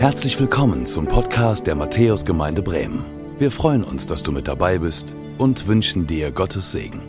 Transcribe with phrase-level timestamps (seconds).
[0.00, 3.04] Herzlich willkommen zum Podcast der Matthäusgemeinde Bremen.
[3.36, 7.02] Wir freuen uns, dass du mit dabei bist und wünschen dir Gottes Segen.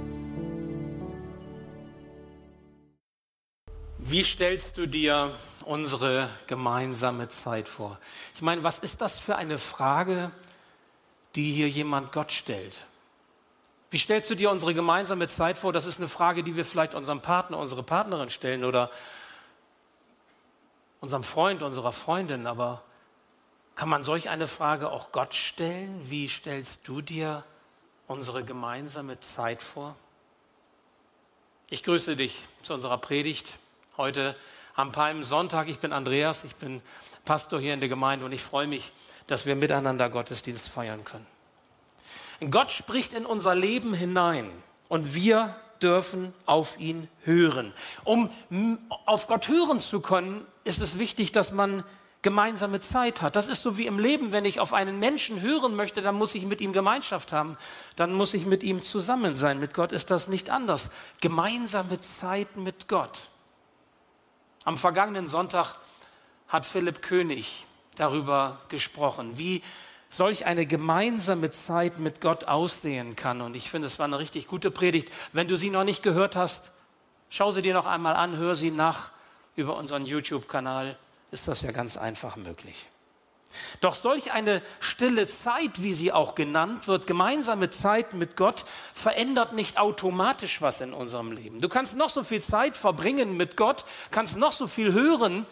[4.00, 5.32] Wie stellst du dir
[5.66, 8.00] unsere gemeinsame Zeit vor?
[8.34, 10.32] Ich meine, was ist das für eine Frage,
[11.36, 12.80] die hier jemand Gott stellt?
[13.92, 15.74] Wie stellst du dir unsere gemeinsame Zeit vor?
[15.74, 18.90] Das ist eine Frage, die wir vielleicht unserem Partner, unserer Partnerin stellen oder
[21.02, 22.84] unserem Freund, unserer Freundin, aber
[23.76, 26.10] kann man solch eine Frage auch Gott stellen?
[26.10, 27.44] Wie stellst du dir
[28.08, 29.96] unsere gemeinsame Zeit vor?
[31.70, 33.54] Ich grüße dich zu unserer Predigt
[33.96, 34.36] heute
[34.76, 35.68] am Palmsonntag.
[35.70, 36.82] Ich bin Andreas, ich bin
[37.26, 38.92] Pastor hier in der Gemeinde und ich freue mich,
[39.28, 41.28] dass wir miteinander Gottesdienst feiern können.
[42.50, 44.50] Gott spricht in unser Leben hinein
[44.88, 47.74] und wir dürfen auf ihn hören.
[48.04, 48.30] Um
[49.06, 51.84] auf Gott hören zu können, ist es wichtig, dass man
[52.22, 53.36] gemeinsame Zeit hat.
[53.36, 56.36] Das ist so wie im Leben, wenn ich auf einen Menschen hören möchte, dann muss
[56.36, 57.58] ich mit ihm Gemeinschaft haben,
[57.96, 59.60] dann muss ich mit ihm zusammen sein.
[59.60, 60.90] Mit Gott ist das nicht anders.
[61.22, 63.24] Gemeinsame Zeit mit Gott.
[64.66, 65.76] Am vergangenen Sonntag
[66.48, 67.66] hat Philipp König
[67.96, 69.64] darüber gesprochen, wie
[70.10, 73.42] solch eine gemeinsame Zeit mit Gott aussehen kann.
[73.42, 75.10] Und ich finde, es war eine richtig gute Predigt.
[75.32, 76.72] Wenn du sie noch nicht gehört hast,
[77.30, 79.12] schau sie dir noch einmal an, hör sie nach
[79.56, 80.98] über unseren YouTube-Kanal.
[81.32, 82.88] Ist das ja ganz einfach möglich.
[83.82, 89.54] Doch solch eine stille Zeit, wie sie auch genannt wird, gemeinsame Zeit mit Gott, verändert
[89.54, 91.60] nicht automatisch was in unserem Leben.
[91.60, 95.46] Du kannst noch so viel Zeit verbringen mit Gott, kannst noch so viel hören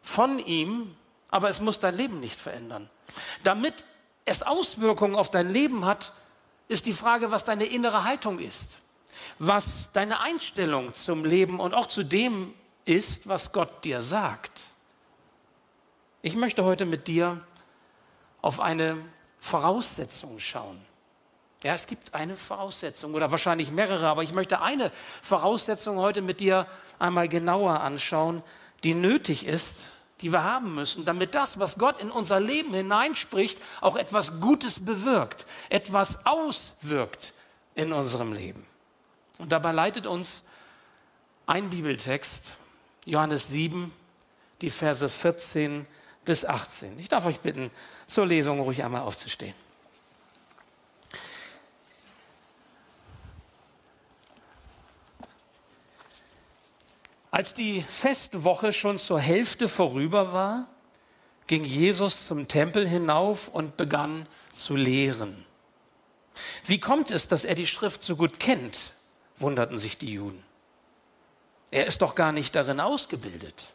[0.00, 0.94] von ihm,
[1.30, 2.88] aber es muss dein Leben nicht verändern.
[3.42, 3.84] Damit
[4.24, 6.12] es Auswirkungen auf dein Leben hat,
[6.68, 8.78] ist die Frage, was deine innere Haltung ist,
[9.38, 12.54] was deine Einstellung zum Leben und auch zu dem
[12.90, 14.62] ist, was Gott dir sagt.
[16.22, 17.40] Ich möchte heute mit dir
[18.42, 18.96] auf eine
[19.40, 20.80] Voraussetzung schauen.
[21.62, 24.90] Ja, es gibt eine Voraussetzung oder wahrscheinlich mehrere, aber ich möchte eine
[25.22, 26.66] Voraussetzung heute mit dir
[26.98, 28.42] einmal genauer anschauen,
[28.82, 29.74] die nötig ist,
[30.20, 34.84] die wir haben müssen, damit das, was Gott in unser Leben hineinspricht, auch etwas Gutes
[34.84, 37.34] bewirkt, etwas auswirkt
[37.74, 38.66] in unserem Leben.
[39.38, 40.42] Und dabei leitet uns
[41.46, 42.54] ein Bibeltext,
[43.10, 43.92] Johannes 7,
[44.60, 45.84] die Verse 14
[46.24, 46.98] bis 18.
[47.00, 47.70] Ich darf euch bitten,
[48.06, 49.54] zur Lesung ruhig einmal aufzustehen.
[57.32, 60.68] Als die Festwoche schon zur Hälfte vorüber war,
[61.48, 65.44] ging Jesus zum Tempel hinauf und begann zu lehren.
[66.66, 68.78] Wie kommt es, dass er die Schrift so gut kennt?
[69.38, 70.49] wunderten sich die Juden.
[71.70, 73.66] Er ist doch gar nicht darin ausgebildet.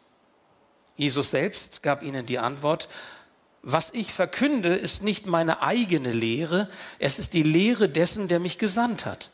[0.96, 2.88] Jesus selbst gab ihnen die Antwort,
[3.62, 6.68] was ich verkünde, ist nicht meine eigene Lehre,
[6.98, 9.30] es ist die Lehre dessen, der mich gesandt hat.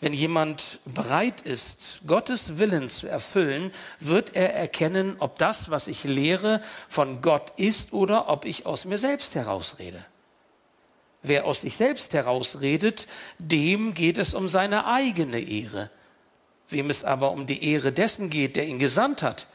[0.00, 6.02] Wenn jemand bereit ist, Gottes Willen zu erfüllen, wird er erkennen, ob das, was ich
[6.02, 10.04] lehre, von Gott ist oder ob ich aus mir selbst herausrede.
[11.22, 13.06] Wer aus sich selbst herausredet,
[13.38, 15.88] dem geht es um seine eigene Ehre.
[16.72, 19.46] Wem es aber um die Ehre dessen geht, der ihn gesandt hat,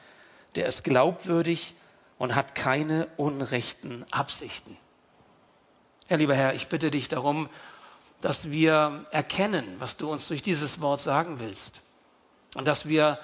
[0.56, 1.74] der ist glaubwürdig
[2.18, 4.78] und hat keine unrechten Absichten.
[6.08, 7.50] Herr lieber Herr, ich bitte dich darum,
[8.22, 11.82] dass wir erkennen, was du uns durch dieses Wort sagen willst.
[12.56, 13.20] Und dass wir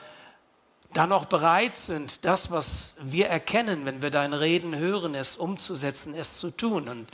[0.93, 6.13] dann auch bereit sind, das, was wir erkennen, wenn wir dein Reden hören, es umzusetzen,
[6.13, 6.87] es zu tun.
[6.87, 7.09] Und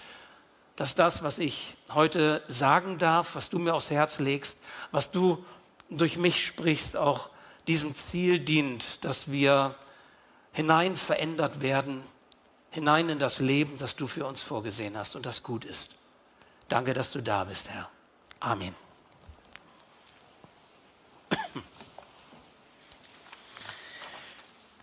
[0.75, 4.57] dass das, was ich heute sagen darf, was du mir aufs Herz legst,
[4.91, 5.43] was du
[5.89, 7.29] durch mich sprichst, auch
[7.67, 9.75] diesem Ziel dient, dass wir
[10.51, 12.03] hinein verändert werden,
[12.71, 15.89] hinein in das Leben, das du für uns vorgesehen hast und das gut ist.
[16.67, 17.89] Danke, dass du da bist, Herr.
[18.39, 18.75] Amen.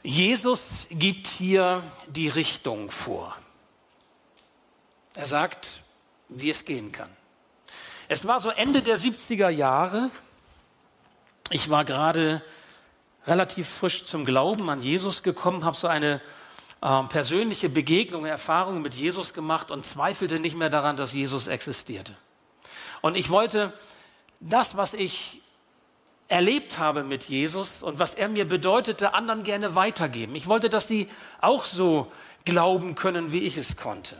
[0.02, 3.36] Jesus gibt hier die Richtung vor.
[5.14, 5.82] Er sagt,
[6.28, 7.10] wie es gehen kann.
[8.06, 10.10] Es war so Ende der 70er Jahre.
[11.50, 12.42] Ich war gerade
[13.26, 16.20] relativ frisch zum Glauben an Jesus gekommen, habe so eine
[16.80, 22.16] äh, persönliche Begegnung, Erfahrung mit Jesus gemacht und zweifelte nicht mehr daran, dass Jesus existierte.
[23.00, 23.72] Und ich wollte
[24.40, 25.40] das, was ich
[26.28, 30.34] erlebt habe mit Jesus und was er mir bedeutete, anderen gerne weitergeben.
[30.34, 31.08] Ich wollte, dass sie
[31.40, 32.10] auch so
[32.44, 34.16] glauben können, wie ich es konnte.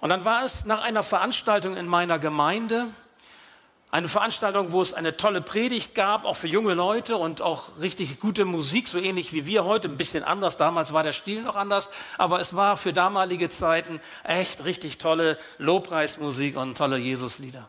[0.00, 2.88] Und dann war es nach einer Veranstaltung in meiner Gemeinde,
[3.92, 8.20] Eine Veranstaltung, wo es eine tolle Predigt gab, auch für junge Leute und auch richtig
[8.20, 10.56] gute Musik, so ähnlich wie wir heute, ein bisschen anders.
[10.56, 15.36] Damals war der Stil noch anders, aber es war für damalige Zeiten echt richtig tolle
[15.58, 17.68] Lobpreismusik und tolle Jesuslieder.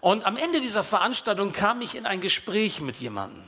[0.00, 3.46] Und am Ende dieser Veranstaltung kam ich in ein Gespräch mit jemandem.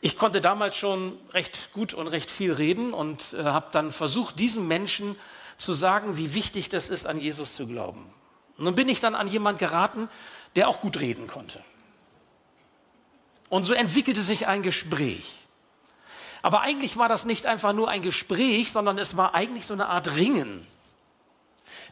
[0.00, 4.38] Ich konnte damals schon recht gut und recht viel reden und äh, habe dann versucht,
[4.38, 5.16] diesen Menschen
[5.58, 8.10] zu sagen, wie wichtig das ist, an Jesus zu glauben.
[8.58, 10.08] Nun bin ich dann an jemand geraten,
[10.56, 11.62] der auch gut reden konnte.
[13.48, 15.34] Und so entwickelte sich ein Gespräch.
[16.42, 19.86] Aber eigentlich war das nicht einfach nur ein Gespräch, sondern es war eigentlich so eine
[19.88, 20.66] Art Ringen.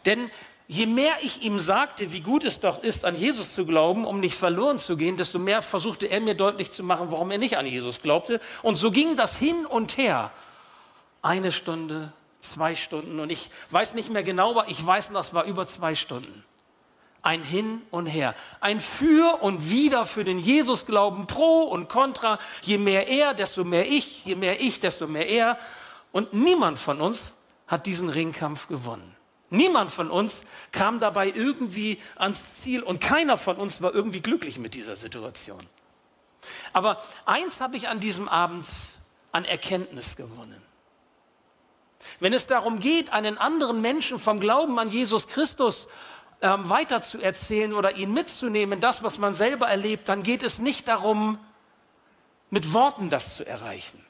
[0.06, 0.30] Denn
[0.66, 4.20] je mehr ich ihm sagte, wie gut es doch ist, an Jesus zu glauben, um
[4.20, 7.58] nicht verloren zu gehen, desto mehr versuchte er mir deutlich zu machen, warum er nicht
[7.58, 8.40] an Jesus glaubte.
[8.62, 10.32] Und so ging das hin und her.
[11.22, 13.20] Eine Stunde, zwei Stunden.
[13.20, 16.44] Und ich weiß nicht mehr genau, aber ich weiß, das war über zwei Stunden.
[17.22, 18.34] Ein Hin und Her.
[18.60, 22.38] Ein Für und Wider für den Jesus-Glauben, Pro und Contra.
[22.62, 24.24] Je mehr er, desto mehr ich.
[24.24, 25.58] Je mehr ich, desto mehr er.
[26.12, 27.32] Und niemand von uns
[27.66, 29.16] hat diesen Ringkampf gewonnen.
[29.50, 34.58] Niemand von uns kam dabei irgendwie ans Ziel und keiner von uns war irgendwie glücklich
[34.58, 35.60] mit dieser Situation.
[36.72, 38.68] Aber eins habe ich an diesem Abend
[39.32, 40.62] an Erkenntnis gewonnen.
[42.18, 45.86] Wenn es darum geht, einen anderen Menschen vom Glauben an Jesus Christus
[46.42, 51.38] ähm, weiterzuerzählen oder ihn mitzunehmen, das, was man selber erlebt, dann geht es nicht darum,
[52.50, 54.04] mit Worten das zu erreichen.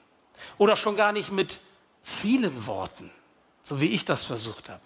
[0.57, 1.59] Oder schon gar nicht mit
[2.03, 3.11] vielen Worten,
[3.63, 4.81] so wie ich das versucht habe.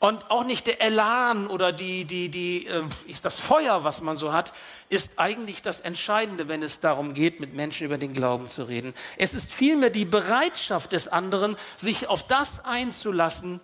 [0.00, 4.16] Und auch nicht der Elan oder die, die, die, äh, ist das Feuer, was man
[4.16, 4.52] so hat,
[4.88, 8.94] ist eigentlich das Entscheidende, wenn es darum geht, mit Menschen über den Glauben zu reden.
[9.16, 13.60] Es ist vielmehr die Bereitschaft des anderen, sich auf das einzulassen,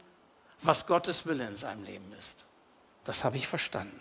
[0.61, 2.45] was Gottes Wille in seinem Leben ist.
[3.05, 4.01] Das habe ich verstanden.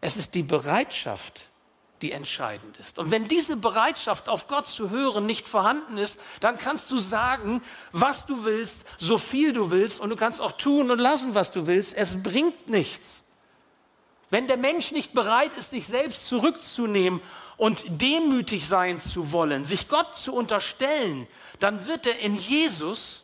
[0.00, 1.48] Es ist die Bereitschaft,
[2.02, 2.98] die entscheidend ist.
[2.98, 7.62] Und wenn diese Bereitschaft, auf Gott zu hören, nicht vorhanden ist, dann kannst du sagen,
[7.92, 11.50] was du willst, so viel du willst, und du kannst auch tun und lassen, was
[11.50, 11.94] du willst.
[11.94, 13.22] Es bringt nichts.
[14.28, 17.22] Wenn der Mensch nicht bereit ist, sich selbst zurückzunehmen
[17.56, 21.26] und demütig sein zu wollen, sich Gott zu unterstellen,
[21.60, 23.22] dann wird er in Jesus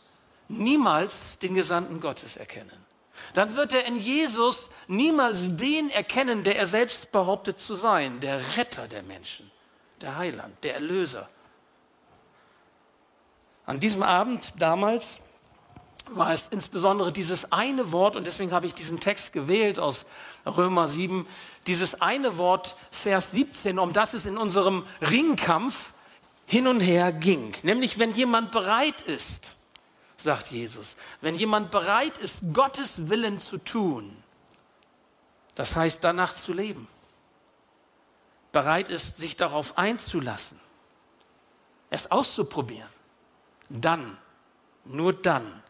[0.48, 2.89] niemals den Gesandten Gottes erkennen
[3.34, 8.56] dann wird er in Jesus niemals den erkennen, der er selbst behauptet zu sein, der
[8.56, 9.50] Retter der Menschen,
[10.00, 11.28] der Heiland, der Erlöser.
[13.66, 15.20] An diesem Abend damals
[16.08, 20.06] war es insbesondere dieses eine Wort, und deswegen habe ich diesen Text gewählt aus
[20.44, 21.26] Römer 7,
[21.66, 25.92] dieses eine Wort, Vers 17, um das es in unserem Ringkampf
[26.46, 27.54] hin und her ging.
[27.62, 29.54] Nämlich, wenn jemand bereit ist,
[30.22, 30.96] sagt Jesus.
[31.20, 34.22] Wenn jemand bereit ist, Gottes Willen zu tun,
[35.54, 36.88] das heißt danach zu leben,
[38.52, 40.58] bereit ist, sich darauf einzulassen,
[41.90, 42.88] es auszuprobieren,
[43.68, 44.18] dann,
[44.84, 45.62] nur dann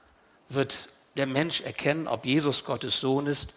[0.49, 3.55] wird der Mensch erkennen, ob Jesus Gottes Sohn ist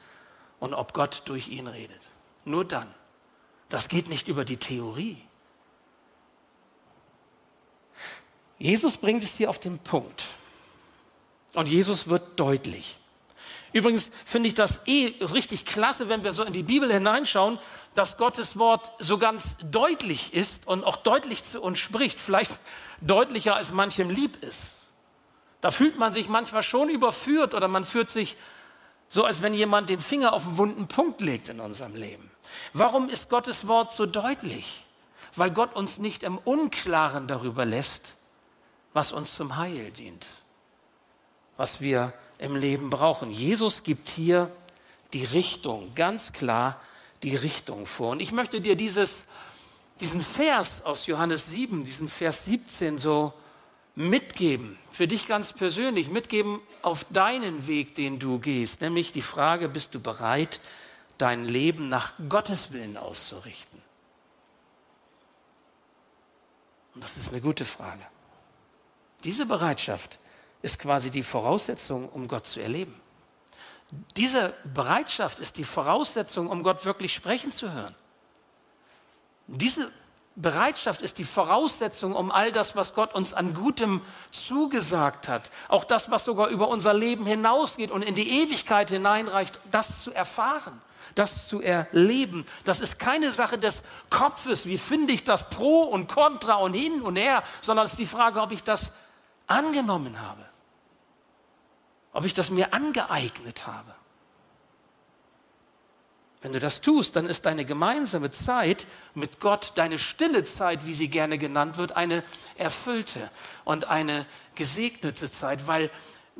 [0.59, 2.01] und ob Gott durch ihn redet.
[2.45, 2.93] Nur dann.
[3.69, 5.21] Das geht nicht über die Theorie.
[8.59, 10.27] Jesus bringt es hier auf den Punkt.
[11.53, 12.97] Und Jesus wird deutlich.
[13.73, 17.57] Übrigens finde ich das eh richtig klasse, wenn wir so in die Bibel hineinschauen,
[17.95, 22.59] dass Gottes Wort so ganz deutlich ist und auch deutlich zu uns spricht, vielleicht
[23.01, 24.61] deutlicher als manchem lieb ist.
[25.59, 28.37] Da fühlt man sich manchmal schon überführt oder man fühlt sich
[29.09, 32.29] so, als wenn jemand den Finger auf einen wunden Punkt legt in unserem Leben.
[32.73, 34.83] Warum ist Gottes Wort so deutlich?
[35.35, 38.13] Weil Gott uns nicht im Unklaren darüber lässt,
[38.93, 40.27] was uns zum Heil dient
[41.57, 43.31] was wir im Leben brauchen.
[43.31, 44.51] Jesus gibt hier
[45.13, 46.79] die Richtung, ganz klar
[47.21, 48.11] die Richtung vor.
[48.11, 49.23] Und ich möchte dir dieses,
[49.99, 53.33] diesen Vers aus Johannes 7, diesen Vers 17 so
[53.95, 58.81] mitgeben, für dich ganz persönlich, mitgeben auf deinen Weg, den du gehst.
[58.81, 60.59] Nämlich die Frage, bist du bereit,
[61.17, 63.81] dein Leben nach Gottes Willen auszurichten?
[66.95, 68.01] Und das ist eine gute Frage.
[69.23, 70.19] Diese Bereitschaft
[70.63, 72.99] ist quasi die Voraussetzung, um Gott zu erleben.
[74.15, 77.93] Diese Bereitschaft ist die Voraussetzung, um Gott wirklich sprechen zu hören.
[79.45, 79.91] Diese
[80.35, 84.01] Bereitschaft ist die Voraussetzung, um all das, was Gott uns an Gutem
[84.31, 89.59] zugesagt hat, auch das, was sogar über unser Leben hinausgeht und in die Ewigkeit hineinreicht,
[89.69, 90.81] das zu erfahren,
[91.13, 92.45] das zu erleben.
[92.63, 97.01] Das ist keine Sache des Kopfes, wie finde ich das pro und contra und hin
[97.01, 98.91] und her, sondern es ist die Frage, ob ich das
[99.45, 100.52] angenommen habe
[102.13, 103.93] ob ich das mir angeeignet habe.
[106.41, 110.93] Wenn du das tust, dann ist deine gemeinsame Zeit mit Gott, deine stille Zeit, wie
[110.93, 112.21] sie gerne genannt wird, eine
[112.57, 113.31] erfüllte
[113.63, 115.89] und eine gesegnete Zeit, weil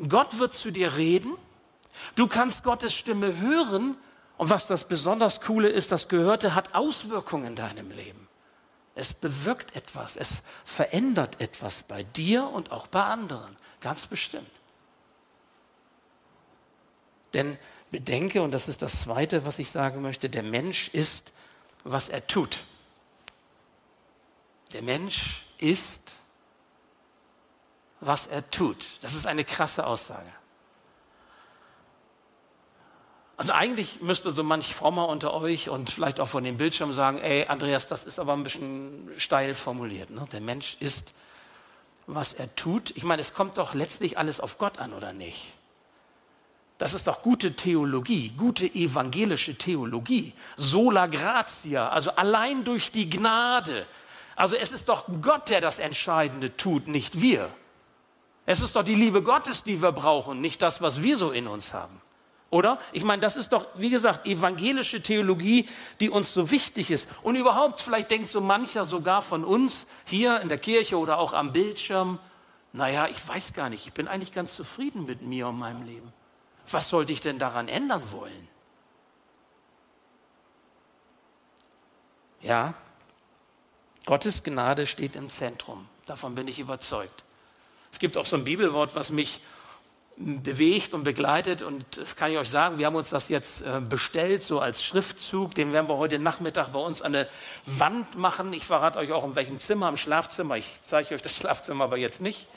[0.10, 1.34] Gott wird zu dir reden,
[2.16, 3.96] du kannst Gottes Stimme hören
[4.38, 8.28] und was das besonders Coole ist, das Gehörte hat Auswirkungen in deinem Leben.
[8.96, 14.52] Es bewirkt etwas, es verändert etwas bei dir und auch bei anderen, ganz bestimmt.
[17.34, 17.58] Denn
[17.92, 21.32] bedenke, und das ist das Zweite, was ich sagen möchte, der Mensch ist,
[21.84, 22.64] was er tut.
[24.74, 26.02] Der Mensch ist,
[28.00, 28.78] was er tut.
[29.02, 30.32] Das ist eine krasse Aussage.
[33.36, 37.18] Also eigentlich müsste so manch Frommer unter euch und vielleicht auch von dem Bildschirm sagen,
[37.20, 40.12] ey Andreas, das ist aber ein bisschen steil formuliert.
[40.12, 40.28] Ne?
[40.32, 41.14] Der Mensch ist,
[42.06, 42.92] was er tut.
[42.96, 45.54] Ich meine, es kommt doch letztlich alles auf Gott an, oder nicht?
[46.84, 50.34] Das ist doch gute Theologie, gute evangelische Theologie.
[50.58, 53.86] Sola gratia, also allein durch die Gnade.
[54.36, 57.50] Also es ist doch Gott, der das Entscheidende tut, nicht wir.
[58.46, 61.48] Es ist doch die Liebe Gottes, die wir brauchen, nicht das, was wir so in
[61.48, 62.02] uns haben.
[62.50, 62.78] Oder?
[62.92, 65.70] Ich meine, das ist doch, wie gesagt, evangelische Theologie,
[66.02, 67.08] die uns so wichtig ist.
[67.22, 71.32] Und überhaupt, vielleicht denkt so mancher sogar von uns hier in der Kirche oder auch
[71.32, 72.20] am Bildschirm,
[72.74, 76.12] naja, ich weiß gar nicht, ich bin eigentlich ganz zufrieden mit mir und meinem Leben.
[76.72, 78.48] Was sollte ich denn daran ändern wollen?
[82.42, 82.74] Ja,
[84.06, 85.88] Gottes Gnade steht im Zentrum.
[86.06, 87.24] Davon bin ich überzeugt.
[87.92, 89.42] Es gibt auch so ein Bibelwort, was mich
[90.18, 91.62] bewegt und begleitet.
[91.62, 94.84] Und das kann ich euch sagen, wir haben uns das jetzt äh, bestellt, so als
[94.84, 95.56] Schriftzug.
[95.56, 97.28] Den werden wir heute Nachmittag bei uns an der
[97.66, 98.52] Wand machen.
[98.54, 100.58] Ich verrate euch auch, in welchem Zimmer, im Schlafzimmer.
[100.58, 102.48] Ich zeige euch das Schlafzimmer aber jetzt nicht.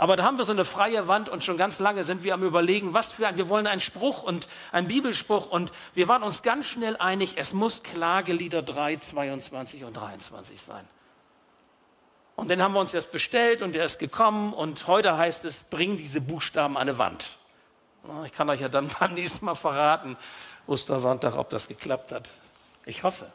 [0.00, 2.42] Aber da haben wir so eine freie Wand und schon ganz lange sind wir am
[2.42, 6.40] Überlegen, was für ein, wir wollen einen Spruch und einen Bibelspruch und wir waren uns
[6.40, 10.88] ganz schnell einig, es muss Klagelieder 3, 22 und 23 sein.
[12.34, 15.64] Und den haben wir uns jetzt bestellt und der ist gekommen und heute heißt es,
[15.64, 17.28] bring diese Buchstaben an eine Wand.
[18.24, 20.16] Ich kann euch ja dann beim nächsten Mal verraten,
[20.66, 22.30] Ostersonntag, ob das geklappt hat.
[22.86, 23.30] Ich hoffe.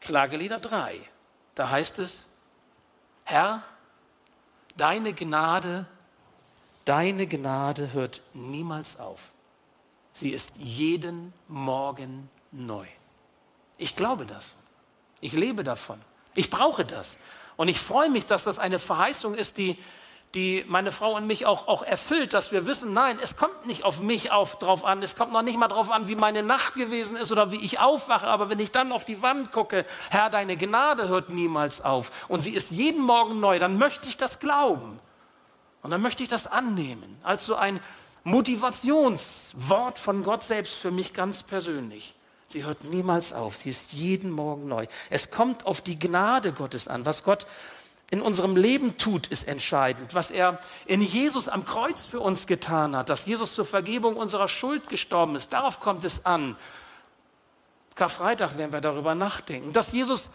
[0.00, 0.98] Klagelieder 3,
[1.56, 2.24] da heißt es,
[3.24, 3.62] Herr,
[4.76, 5.86] Deine Gnade,
[6.84, 9.32] deine Gnade hört niemals auf.
[10.12, 12.86] Sie ist jeden Morgen neu.
[13.78, 14.54] Ich glaube das.
[15.20, 16.00] Ich lebe davon.
[16.34, 17.16] Ich brauche das.
[17.56, 19.78] Und ich freue mich, dass das eine Verheißung ist, die
[20.34, 23.84] die meine Frau und mich auch, auch erfüllt, dass wir wissen, nein, es kommt nicht
[23.84, 26.74] auf mich auf, drauf an, es kommt noch nicht mal drauf an, wie meine Nacht
[26.74, 30.30] gewesen ist oder wie ich aufwache, aber wenn ich dann auf die Wand gucke, Herr,
[30.30, 32.10] deine Gnade hört niemals auf.
[32.28, 34.98] Und sie ist jeden Morgen neu, dann möchte ich das glauben.
[35.82, 37.18] Und dann möchte ich das annehmen.
[37.22, 37.78] Als so ein
[38.24, 42.14] Motivationswort von Gott selbst für mich ganz persönlich.
[42.48, 44.86] Sie hört niemals auf, sie ist jeden Morgen neu.
[45.10, 47.46] Es kommt auf die Gnade Gottes an, was Gott
[48.10, 50.14] in unserem Leben tut, ist entscheidend.
[50.14, 54.48] Was er in Jesus am Kreuz für uns getan hat, dass Jesus zur Vergebung unserer
[54.48, 56.56] Schuld gestorben ist, darauf kommt es an.
[57.94, 59.72] Karfreitag werden wir darüber nachdenken.
[59.72, 60.28] Dass Jesus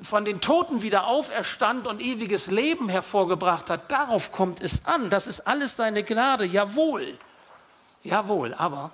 [0.00, 5.10] von den Toten wieder auferstand und ewiges Leben hervorgebracht hat, darauf kommt es an.
[5.10, 7.18] Das ist alles seine Gnade, jawohl.
[8.04, 8.92] Jawohl, aber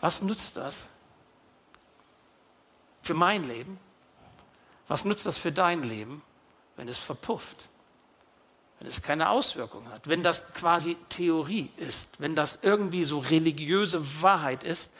[0.00, 0.88] was nützt das
[3.02, 3.78] für mein Leben?
[4.88, 6.22] Was nützt das für dein Leben?
[6.76, 7.68] Wenn es verpufft,
[8.78, 14.22] wenn es keine Auswirkung hat, wenn das quasi Theorie ist, wenn das irgendwie so religiöse
[14.22, 14.90] Wahrheit ist,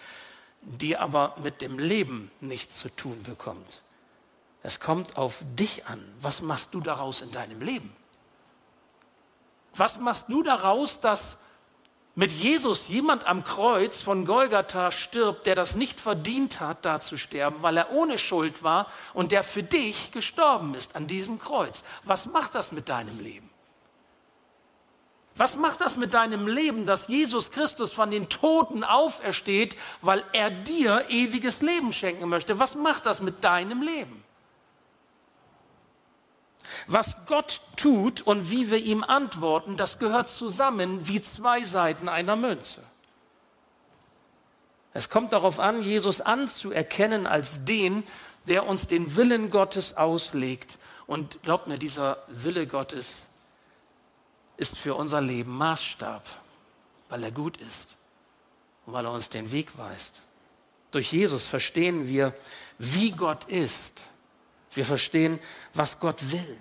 [0.62, 3.83] die aber mit dem Leben nichts zu tun bekommt.
[4.62, 6.00] Es kommt auf dich an.
[6.21, 7.95] Was machst du daraus in deinem Leben?
[9.75, 11.37] Was machst du daraus, dass
[12.14, 17.16] mit Jesus jemand am Kreuz von Golgatha stirbt, der das nicht verdient hat, da zu
[17.16, 21.83] sterben, weil er ohne Schuld war und der für dich gestorben ist an diesem Kreuz.
[22.04, 23.49] Was macht das mit deinem Leben?
[25.37, 30.50] Was macht das mit deinem Leben, dass Jesus Christus von den Toten aufersteht, weil er
[30.50, 32.59] dir ewiges Leben schenken möchte?
[32.59, 34.23] Was macht das mit deinem Leben?
[36.87, 42.37] Was Gott tut und wie wir ihm antworten, das gehört zusammen wie zwei Seiten einer
[42.37, 42.83] Münze.
[44.95, 48.05] Es kommt darauf an, Jesus anzuerkennen als den,
[48.47, 50.79] der uns den Willen Gottes auslegt.
[51.07, 53.11] Und glaubt mir, dieser Wille Gottes
[54.57, 56.25] ist für unser Leben Maßstab,
[57.09, 57.97] weil er gut ist
[58.87, 60.21] und weil er uns den Weg weist.
[60.91, 62.35] Durch Jesus verstehen wir,
[62.79, 64.02] wie Gott ist.
[64.75, 65.38] Wir verstehen,
[65.75, 66.59] was Gott will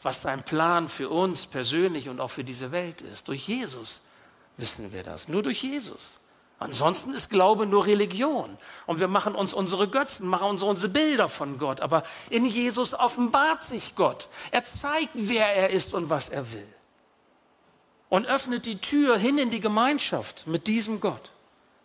[0.00, 3.26] was sein Plan für uns persönlich und auch für diese Welt ist.
[3.26, 4.00] Durch Jesus
[4.56, 5.26] wissen wir das.
[5.26, 6.18] Nur durch Jesus
[6.60, 8.58] Ansonsten ist Glaube nur Religion.
[8.86, 11.80] Und wir machen uns unsere Götzen, machen uns unsere Bilder von Gott.
[11.80, 14.28] Aber in Jesus offenbart sich Gott.
[14.50, 16.66] Er zeigt, wer er ist und was er will.
[18.08, 21.30] Und öffnet die Tür hin in die Gemeinschaft mit diesem Gott.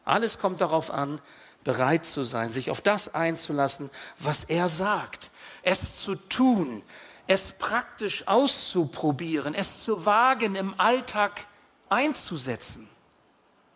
[0.06, 1.22] Alles kommt darauf an,
[1.64, 5.30] bereit zu sein, sich auf das einzulassen, was er sagt.
[5.64, 6.84] Es zu tun,
[7.26, 11.48] es praktisch auszuprobieren, es zu wagen, im Alltag
[11.90, 12.88] einzusetzen.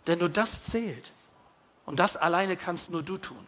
[0.06, 1.12] Denn nur das zählt.
[1.86, 3.48] Und das alleine kannst nur du tun.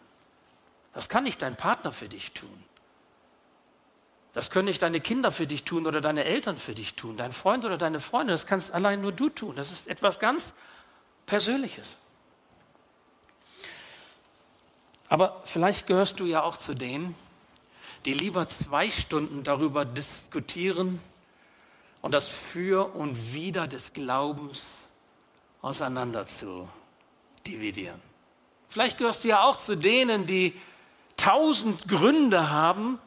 [0.93, 2.63] Das kann nicht dein Partner für dich tun.
[4.33, 7.33] Das können nicht deine Kinder für dich tun oder deine Eltern für dich tun, dein
[7.33, 8.31] Freund oder deine Freunde.
[8.31, 9.55] Das kannst allein nur du tun.
[9.55, 10.53] Das ist etwas ganz
[11.25, 11.95] Persönliches.
[15.09, 17.15] Aber vielleicht gehörst du ja auch zu denen,
[18.09, 20.99] die lieber zwei Stunden darüber diskutieren
[22.01, 24.65] und das Für und Wider des Glaubens
[25.61, 26.67] auseinander zu
[27.45, 28.01] dividieren.
[28.67, 30.59] Vielleicht gehörst du ja auch zu denen, die
[31.17, 32.97] tausend Gründe haben,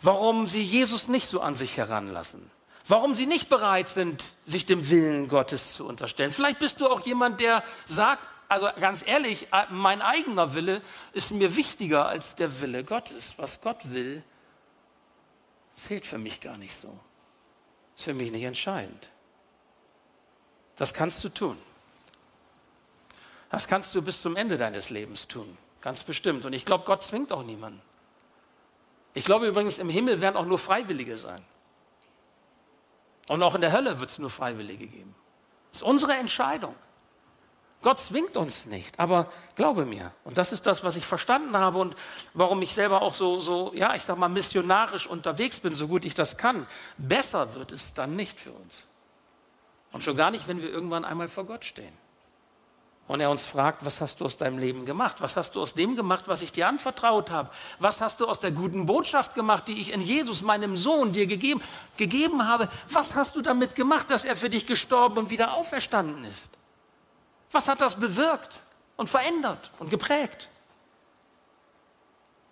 [0.00, 2.48] warum sie Jesus nicht so an sich heranlassen.
[2.86, 6.30] Warum sie nicht bereit sind, sich dem Willen Gottes zu unterstellen.
[6.30, 10.82] Vielleicht bist du auch jemand, der sagt, also ganz ehrlich, mein eigener Wille
[11.14, 13.32] ist mir wichtiger als der Wille Gottes.
[13.38, 14.22] Was Gott will,
[15.74, 17.00] zählt für mich gar nicht so.
[17.96, 19.08] Ist für mich nicht entscheidend.
[20.76, 21.56] Das kannst du tun.
[23.50, 25.56] Das kannst du bis zum Ende deines Lebens tun.
[25.80, 26.44] Ganz bestimmt.
[26.44, 27.80] Und ich glaube, Gott zwingt auch niemanden.
[29.14, 31.42] Ich glaube übrigens, im Himmel werden auch nur Freiwillige sein.
[33.28, 35.14] Und auch in der Hölle wird es nur Freiwillige geben.
[35.70, 36.74] Das ist unsere Entscheidung.
[37.82, 41.78] Gott zwingt uns nicht, aber glaube mir, und das ist das, was ich verstanden habe
[41.78, 41.96] und
[42.32, 46.04] warum ich selber auch so, so, ja, ich sag mal, missionarisch unterwegs bin, so gut
[46.04, 46.66] ich das kann.
[46.96, 48.86] Besser wird es dann nicht für uns.
[49.90, 51.92] Und schon gar nicht, wenn wir irgendwann einmal vor Gott stehen.
[53.08, 55.16] Und er uns fragt, was hast du aus deinem Leben gemacht?
[55.18, 57.50] Was hast du aus dem gemacht, was ich dir anvertraut habe?
[57.80, 61.26] Was hast du aus der guten Botschaft gemacht, die ich in Jesus, meinem Sohn, dir
[61.26, 61.60] gegeben,
[61.96, 62.68] gegeben habe?
[62.88, 66.48] Was hast du damit gemacht, dass er für dich gestorben und wieder auferstanden ist?
[67.52, 68.60] Was hat das bewirkt
[68.96, 70.48] und verändert und geprägt?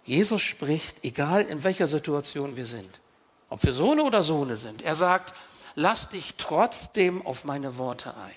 [0.04, 3.00] Jesus spricht, egal in welcher Situation wir sind,
[3.48, 4.82] ob wir Sohne oder Sohne sind.
[4.82, 5.34] Er sagt,
[5.74, 8.34] lass dich trotzdem auf meine Worte ein.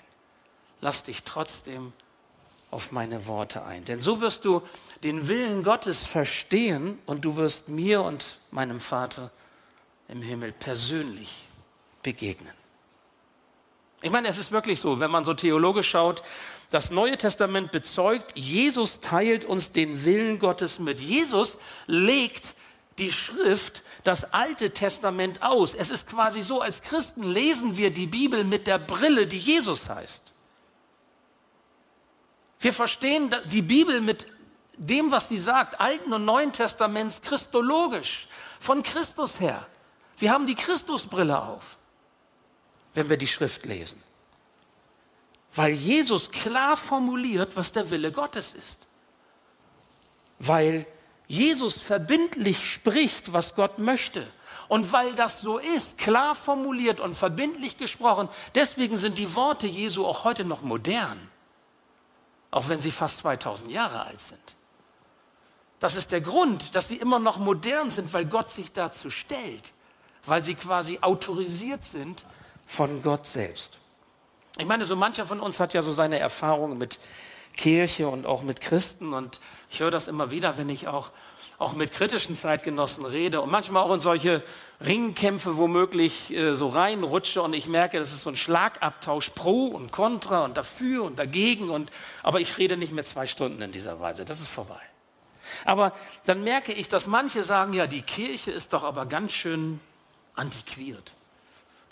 [0.80, 1.92] Lass dich trotzdem
[2.70, 3.84] auf meine Worte ein.
[3.84, 4.62] Denn so wirst du
[5.02, 9.30] den Willen Gottes verstehen und du wirst mir und meinem Vater
[10.08, 11.44] im Himmel persönlich
[12.02, 12.52] begegnen.
[14.02, 16.22] Ich meine, es ist wirklich so, wenn man so theologisch schaut,
[16.74, 21.00] das Neue Testament bezeugt, Jesus teilt uns den Willen Gottes mit.
[21.00, 21.56] Jesus
[21.86, 22.56] legt
[22.98, 25.74] die Schrift das Alte Testament aus.
[25.74, 29.88] Es ist quasi so, als Christen lesen wir die Bibel mit der Brille, die Jesus
[29.88, 30.22] heißt.
[32.58, 34.26] Wir verstehen die Bibel mit
[34.76, 38.26] dem, was sie sagt, Alten und Neuen Testaments christologisch,
[38.58, 39.64] von Christus her.
[40.18, 41.78] Wir haben die Christusbrille auf,
[42.94, 44.03] wenn wir die Schrift lesen.
[45.54, 48.78] Weil Jesus klar formuliert, was der Wille Gottes ist.
[50.38, 50.86] Weil
[51.26, 54.26] Jesus verbindlich spricht, was Gott möchte.
[54.68, 60.06] Und weil das so ist, klar formuliert und verbindlich gesprochen, deswegen sind die Worte Jesu
[60.06, 61.30] auch heute noch modern,
[62.50, 64.54] auch wenn sie fast 2000 Jahre alt sind.
[65.78, 69.72] Das ist der Grund, dass sie immer noch modern sind, weil Gott sich dazu stellt,
[70.24, 72.24] weil sie quasi autorisiert sind
[72.66, 73.78] von Gott selbst.
[74.56, 77.00] Ich meine, so mancher von uns hat ja so seine Erfahrungen mit
[77.56, 79.12] Kirche und auch mit Christen.
[79.12, 79.40] Und
[79.70, 81.10] ich höre das immer wieder, wenn ich auch,
[81.58, 84.42] auch mit kritischen Zeitgenossen rede und manchmal auch in solche
[84.84, 89.92] Ringkämpfe womöglich äh, so reinrutsche und ich merke, das ist so ein Schlagabtausch pro und
[89.92, 91.70] contra und dafür und dagegen.
[91.70, 91.90] Und,
[92.22, 94.24] aber ich rede nicht mehr zwei Stunden in dieser Weise.
[94.24, 94.80] Das ist vorbei.
[95.64, 95.92] Aber
[96.26, 99.80] dann merke ich, dass manche sagen, ja, die Kirche ist doch aber ganz schön
[100.36, 101.14] antiquiert,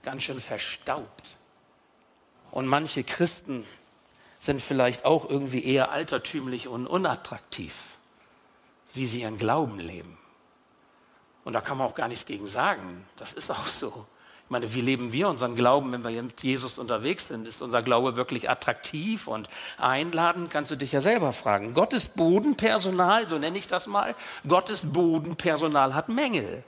[0.02, 1.38] ganz schön verstaubt.
[2.52, 3.66] Und manche Christen
[4.38, 7.74] sind vielleicht auch irgendwie eher altertümlich und unattraktiv,
[8.94, 10.18] wie sie ihren Glauben leben.
[11.44, 13.04] Und da kann man auch gar nichts gegen sagen.
[13.16, 14.06] Das ist auch so.
[14.44, 17.48] Ich meine, wie leben wir unseren Glauben, wenn wir mit Jesus unterwegs sind?
[17.48, 20.50] Ist unser Glaube wirklich attraktiv und einladend?
[20.50, 21.72] Kannst du dich ja selber fragen.
[21.72, 24.14] Gottes Bodenpersonal, so nenne ich das mal,
[24.46, 26.64] Gottes Bodenpersonal hat Mängel.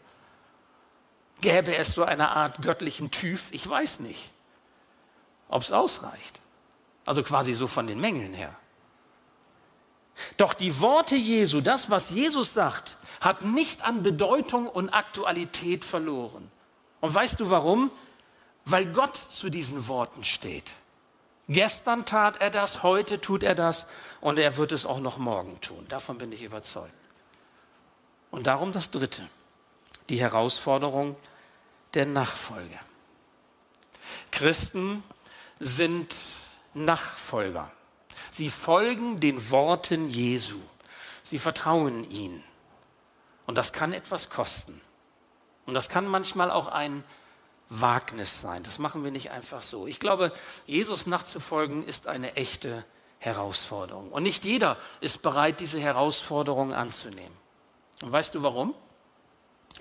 [1.43, 3.49] Gäbe es so eine Art göttlichen TÜV?
[3.51, 4.31] Ich weiß nicht,
[5.49, 6.41] ob es ausreicht.
[7.05, 8.55] Also quasi so von den Mängeln her.
[10.37, 16.51] Doch die Worte Jesu, das, was Jesus sagt, hat nicht an Bedeutung und Aktualität verloren.
[17.01, 17.91] Und weißt du warum?
[18.65, 20.73] Weil Gott zu diesen Worten steht.
[21.49, 23.87] Gestern tat er das, heute tut er das
[24.21, 25.85] und er wird es auch noch morgen tun.
[25.89, 26.95] Davon bin ich überzeugt.
[28.31, 29.29] Und darum das Dritte,
[30.09, 31.17] die Herausforderung
[31.93, 32.79] der Nachfolge.
[34.31, 35.05] Christen
[35.65, 36.17] sind
[36.75, 37.71] Nachfolger.
[38.33, 40.61] Sie folgen den Worten Jesu.
[41.23, 42.45] Sie vertrauen ihnen.
[43.47, 44.81] Und das kann etwas kosten.
[45.67, 47.03] Und das kann manchmal auch ein
[47.71, 48.63] Wagnis sein.
[48.63, 49.87] Das machen wir nicht einfach so.
[49.87, 50.33] Ich glaube,
[50.67, 52.85] Jesus nachzufolgen ist eine echte
[53.19, 54.13] Herausforderung.
[54.13, 57.37] Und nicht jeder ist bereit, diese Herausforderung anzunehmen.
[58.03, 58.75] Und weißt du warum?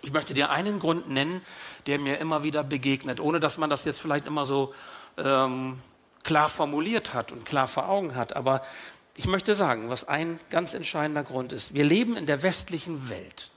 [0.03, 1.41] Ich möchte dir einen Grund nennen,
[1.87, 4.73] der mir immer wieder begegnet, ohne dass man das jetzt vielleicht immer so
[5.17, 5.81] ähm,
[6.23, 8.35] klar formuliert hat und klar vor Augen hat.
[8.35, 8.63] Aber
[9.15, 11.73] ich möchte sagen, was ein ganz entscheidender Grund ist.
[11.73, 13.49] Wir leben in der westlichen Welt.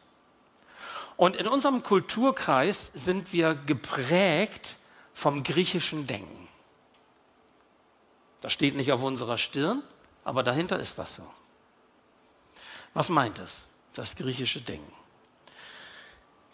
[1.17, 4.77] Und in unserem Kulturkreis sind wir geprägt
[5.15, 6.49] vom griechischen Denken.
[8.41, 9.83] Das steht nicht auf unserer Stirn,
[10.23, 11.27] aber dahinter ist das so.
[12.95, 14.96] Was meint es, das griechische Denken?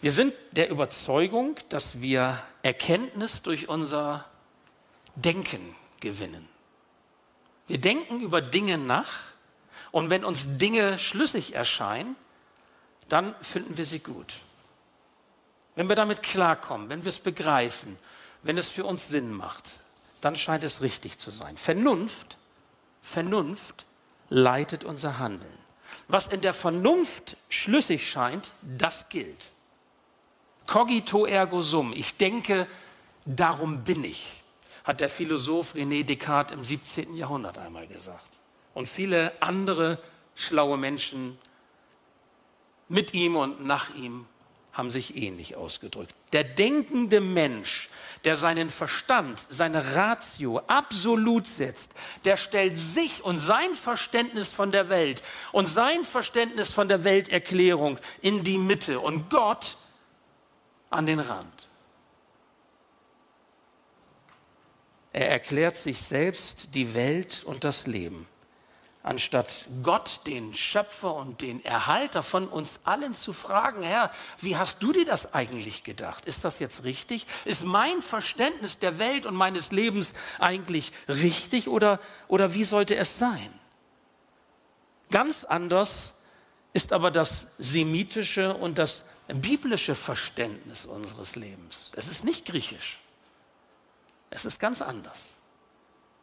[0.03, 4.25] Wir sind der Überzeugung, dass wir Erkenntnis durch unser
[5.15, 6.49] Denken gewinnen.
[7.67, 9.21] Wir denken über Dinge nach
[9.91, 12.17] und wenn uns Dinge schlüssig erscheinen,
[13.07, 14.33] dann finden wir sie gut.
[15.75, 17.97] Wenn wir damit klarkommen, wenn wir es begreifen,
[18.41, 19.75] wenn es für uns Sinn macht,
[20.19, 21.55] dann scheint es richtig zu sein.
[21.55, 22.37] Vernunft,
[23.01, 23.85] Vernunft
[24.27, 25.57] leitet unser Handeln.
[26.09, 29.52] Was in der Vernunft schlüssig scheint, das gilt.
[30.67, 31.93] Cogito ergo sum.
[31.93, 32.67] Ich denke,
[33.25, 34.25] darum bin ich,
[34.83, 37.15] hat der Philosoph René Descartes im 17.
[37.15, 38.29] Jahrhundert einmal gesagt.
[38.73, 39.99] Und viele andere
[40.35, 41.37] schlaue Menschen
[42.89, 44.25] mit ihm und nach ihm
[44.73, 46.15] haben sich ähnlich ausgedrückt.
[46.31, 47.89] Der denkende Mensch,
[48.23, 51.91] der seinen Verstand, seine Ratio absolut setzt,
[52.25, 55.21] der stellt sich und sein Verständnis von der Welt
[55.51, 59.77] und sein Verständnis von der Welterklärung in die Mitte und Gott
[60.93, 61.67] an den Rand.
[65.11, 68.27] Er erklärt sich selbst die Welt und das Leben
[69.03, 74.81] anstatt Gott, den Schöpfer und den Erhalter von uns allen zu fragen, Herr, wie hast
[74.81, 76.25] du dir das eigentlich gedacht?
[76.25, 77.27] Ist das jetzt richtig?
[77.43, 83.19] Ist mein Verständnis der Welt und meines Lebens eigentlich richtig oder, oder wie sollte es
[83.19, 83.53] sein?
[85.11, 86.13] Ganz anders
[86.71, 91.91] ist aber das semitische und das biblische Verständnis unseres Lebens.
[91.95, 92.99] Es ist nicht griechisch.
[94.29, 95.21] Es ist ganz anders.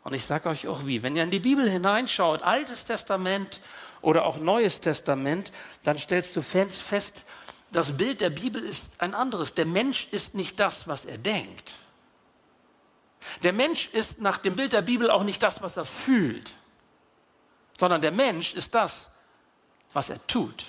[0.03, 1.03] Und ich sage euch auch wie.
[1.03, 3.61] Wenn ihr in die Bibel hineinschaut, Altes Testament
[4.01, 5.53] oder auch Neues Testament,
[5.85, 7.25] dann stellst du fest,
[7.73, 9.55] das Bild der Bibel ist ein anderes.
[9.55, 11.75] Der Mensch ist nicht das, was er denkt.
[13.43, 16.55] Der Mensch ist nach dem Bild der Bibel auch nicht das, was er fühlt,
[17.79, 19.09] sondern der Mensch ist das,
[19.93, 20.65] was er tut.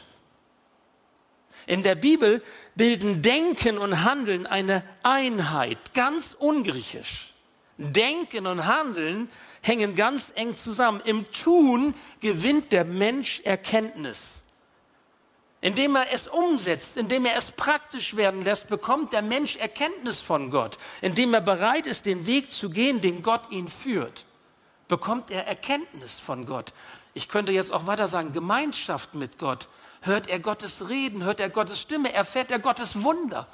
[1.67, 2.43] In der Bibel
[2.75, 7.33] bilden Denken und Handeln eine Einheit, ganz ungriechisch.
[7.77, 9.29] Denken und Handeln
[9.61, 11.01] hängen ganz eng zusammen.
[11.05, 14.41] Im Tun gewinnt der Mensch Erkenntnis.
[15.61, 20.49] Indem er es umsetzt, indem er es praktisch werden lässt, bekommt der Mensch Erkenntnis von
[20.49, 20.79] Gott.
[21.01, 24.25] Indem er bereit ist, den Weg zu gehen, den Gott ihn führt,
[24.87, 26.73] bekommt er Erkenntnis von Gott.
[27.13, 29.67] Ich könnte jetzt auch weiter sagen, Gemeinschaft mit Gott.
[30.01, 33.47] Hört er Gottes Reden, hört er Gottes Stimme, erfährt er Gottes Wunder.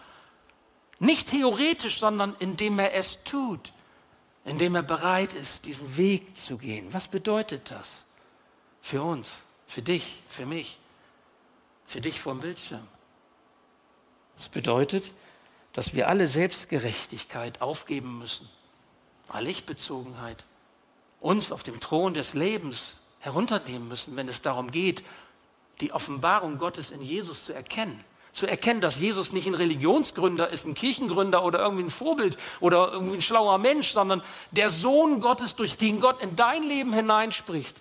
[0.99, 3.73] Nicht theoretisch, sondern indem er es tut
[4.47, 6.93] indem er bereit ist, diesen Weg zu gehen.
[6.93, 7.91] Was bedeutet das
[8.81, 9.33] für uns,
[9.67, 10.79] für dich, für mich,
[11.85, 12.87] für dich vom Bildschirm?
[14.37, 15.11] Das bedeutet,
[15.73, 18.47] dass wir alle Selbstgerechtigkeit aufgeben müssen,
[19.27, 20.45] alle Ich-Bezogenheit,
[21.19, 25.03] uns auf dem Thron des Lebens herunternehmen müssen, wenn es darum geht,
[25.81, 28.03] die Offenbarung Gottes in Jesus zu erkennen
[28.37, 32.91] zu erkennen, dass Jesus nicht ein Religionsgründer ist, ein Kirchengründer oder irgendwie ein Vorbild oder
[32.91, 37.75] irgendwie ein schlauer Mensch, sondern der Sohn Gottes, durch den Gott in dein Leben hineinspricht,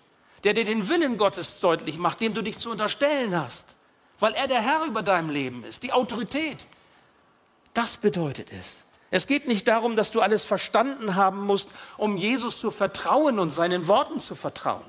[0.45, 3.67] der dir den Willen Gottes deutlich macht, dem du dich zu unterstellen hast,
[4.19, 6.67] weil er der Herr über deinem Leben ist, die Autorität.
[7.75, 8.77] Das bedeutet es.
[9.11, 13.51] Es geht nicht darum, dass du alles verstanden haben musst, um Jesus zu vertrauen und
[13.51, 14.83] seinen Worten zu vertrauen.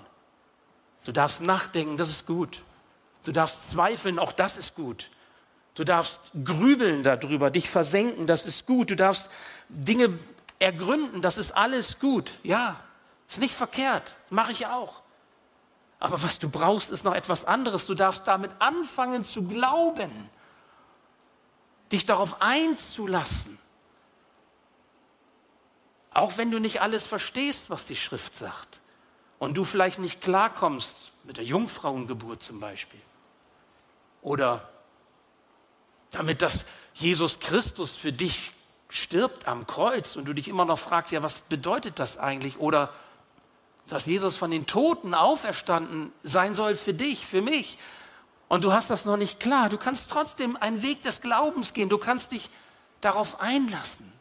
[1.03, 2.61] Du darfst nachdenken, das ist gut.
[3.27, 5.11] Du darfst zweifeln, auch das ist gut.
[5.75, 8.89] Du darfst grübeln darüber, dich versenken, das ist gut.
[8.89, 9.29] Du darfst
[9.67, 10.17] Dinge
[10.59, 12.31] ergründen, das ist alles gut.
[12.43, 12.79] Ja,
[13.27, 15.01] ist nicht verkehrt, mache ich auch.
[15.99, 17.85] Aber was du brauchst, ist noch etwas anderes.
[17.85, 20.29] Du darfst damit anfangen zu glauben,
[21.91, 23.59] dich darauf einzulassen,
[26.13, 28.79] Auch wenn du nicht alles verstehst, was die Schrift sagt
[29.37, 33.01] und du vielleicht nicht klarkommst mit der Jungfrauengeburt zum Beispiel
[34.27, 34.67] oder
[36.11, 38.51] damit, dass Jesus Christus für dich
[38.89, 42.59] stirbt am Kreuz und du dich immer noch fragst, ja, was bedeutet das eigentlich?
[42.59, 42.93] Oder
[43.87, 47.77] dass Jesus von den Toten auferstanden sein soll für dich, für mich.
[48.49, 49.69] Und du hast das noch nicht klar.
[49.69, 51.87] Du kannst trotzdem einen Weg des Glaubens gehen.
[51.87, 52.49] Du kannst dich
[52.99, 54.11] darauf einlassen.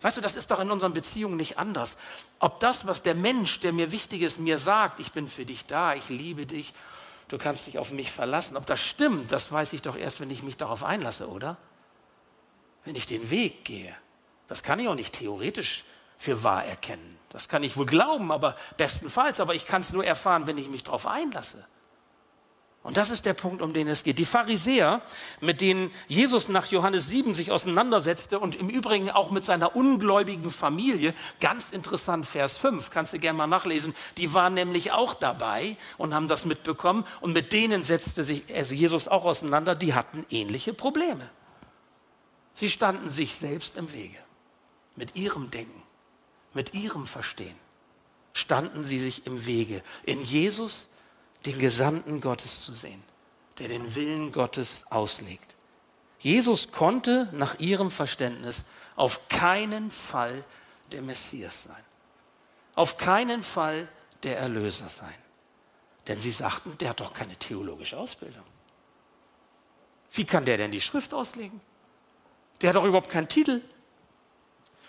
[0.00, 1.96] Weißt du, das ist doch in unseren Beziehungen nicht anders.
[2.38, 5.66] Ob das, was der Mensch, der mir wichtig ist, mir sagt, ich bin für dich
[5.66, 6.72] da, ich liebe dich,
[7.32, 10.30] du kannst dich auf mich verlassen, ob das stimmt, das weiß ich doch erst, wenn
[10.30, 11.56] ich mich darauf einlasse, oder?
[12.84, 13.96] Wenn ich den Weg gehe.
[14.48, 15.84] Das kann ich auch nicht theoretisch
[16.18, 17.18] für wahr erkennen.
[17.30, 20.68] Das kann ich wohl glauben, aber bestenfalls, aber ich kann es nur erfahren, wenn ich
[20.68, 21.64] mich darauf einlasse.
[22.82, 24.18] Und das ist der Punkt, um den es geht.
[24.18, 25.02] Die Pharisäer,
[25.40, 30.50] mit denen Jesus nach Johannes 7 sich auseinandersetzte und im Übrigen auch mit seiner ungläubigen
[30.50, 35.76] Familie, ganz interessant, Vers 5, kannst du gerne mal nachlesen, die waren nämlich auch dabei
[35.96, 40.26] und haben das mitbekommen und mit denen setzte sich also Jesus auch auseinander, die hatten
[40.30, 41.30] ähnliche Probleme.
[42.54, 44.18] Sie standen sich selbst im Wege.
[44.96, 45.82] Mit ihrem Denken,
[46.52, 47.56] mit ihrem Verstehen
[48.34, 49.82] standen sie sich im Wege.
[50.04, 50.88] In Jesus
[51.46, 53.02] den Gesandten Gottes zu sehen,
[53.58, 55.54] der den Willen Gottes auslegt.
[56.18, 58.62] Jesus konnte nach ihrem Verständnis
[58.94, 60.44] auf keinen Fall
[60.92, 61.84] der Messias sein.
[62.74, 63.88] Auf keinen Fall
[64.22, 65.14] der Erlöser sein.
[66.06, 68.44] Denn sie sagten, der hat doch keine theologische Ausbildung.
[70.12, 71.60] Wie kann der denn die Schrift auslegen?
[72.60, 73.60] Der hat doch überhaupt keinen Titel.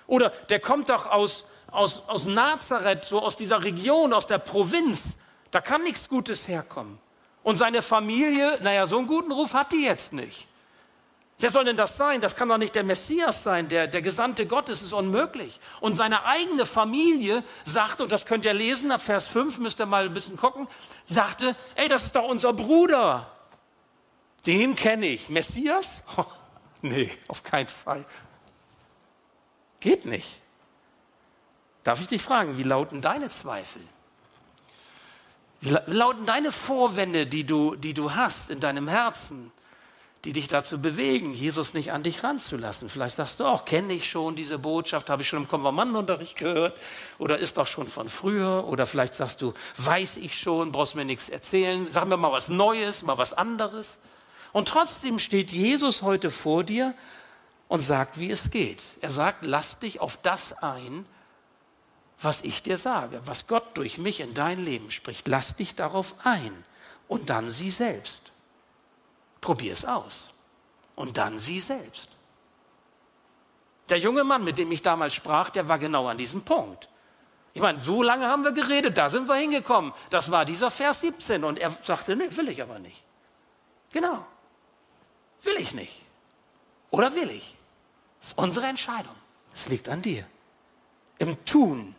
[0.05, 5.15] Oder der kommt doch aus, aus, aus Nazareth, so aus dieser Region, aus der Provinz.
[5.53, 6.97] Da kann nichts Gutes herkommen.
[7.43, 10.47] Und seine Familie, naja, so einen guten Ruf hat die jetzt nicht.
[11.37, 12.21] Wer soll denn das sein?
[12.21, 15.59] Das kann doch nicht der Messias sein, der, der Gesandte Gottes, ist unmöglich.
[15.79, 19.85] Und seine eigene Familie sagte, und das könnt ihr lesen, ab Vers 5 müsst ihr
[19.85, 20.67] mal ein bisschen gucken,
[21.05, 23.31] sagte, ey, das ist doch unser Bruder.
[24.47, 25.29] Den kenne ich.
[25.29, 26.01] Messias?
[26.85, 28.03] Nee, auf keinen Fall.
[29.79, 30.41] Geht nicht.
[31.85, 33.81] Darf ich dich fragen, wie lauten deine Zweifel?
[35.63, 39.49] Wie lauten deine Vorwände, die du, die du hast in deinem Herzen,
[40.25, 42.89] die dich dazu bewegen, Jesus nicht an dich ranzulassen?
[42.89, 46.77] Vielleicht sagst du auch, kenne ich schon diese Botschaft, habe ich schon im Konfirmandenunterricht gehört
[47.17, 51.05] oder ist doch schon von früher oder vielleicht sagst du, weiß ich schon, brauchst mir
[51.05, 53.99] nichts erzählen, sag mir mal was Neues, mal was anderes.
[54.51, 56.93] Und trotzdem steht Jesus heute vor dir
[57.69, 58.81] und sagt, wie es geht.
[58.99, 61.05] Er sagt, lass dich auf das ein,
[62.23, 65.27] was ich dir sage, was Gott durch mich in dein Leben spricht.
[65.27, 66.63] Lass dich darauf ein
[67.07, 68.31] und dann sie selbst.
[69.41, 70.33] Probier es aus
[70.95, 72.09] und dann sie selbst.
[73.89, 76.89] Der junge Mann, mit dem ich damals sprach, der war genau an diesem Punkt.
[77.53, 79.93] Ich meine, so lange haben wir geredet, da sind wir hingekommen.
[80.09, 83.03] Das war dieser Vers 17 und er sagte, nee, will ich aber nicht.
[83.91, 84.25] Genau.
[85.43, 86.01] Will ich nicht.
[86.89, 87.55] Oder will ich?
[88.19, 89.15] Das ist unsere Entscheidung.
[89.53, 90.25] Es liegt an dir.
[91.19, 91.95] Im Tun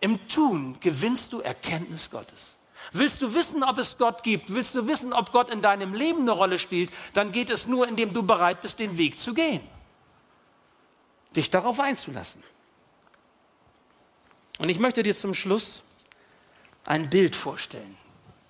[0.00, 2.54] im Tun gewinnst du Erkenntnis Gottes.
[2.92, 4.54] Willst du wissen, ob es Gott gibt?
[4.54, 6.90] Willst du wissen, ob Gott in deinem Leben eine Rolle spielt?
[7.14, 9.60] Dann geht es nur, indem du bereit bist, den Weg zu gehen.
[11.34, 12.42] Dich darauf einzulassen.
[14.58, 15.82] Und ich möchte dir zum Schluss
[16.84, 17.96] ein Bild vorstellen.